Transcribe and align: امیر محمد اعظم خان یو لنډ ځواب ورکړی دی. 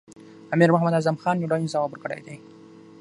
امیر 0.53 0.69
محمد 0.73 0.93
اعظم 0.95 1.15
خان 1.21 1.35
یو 1.37 1.49
لنډ 1.51 1.65
ځواب 1.73 1.89
ورکړی 1.91 2.21
دی. 2.25 2.37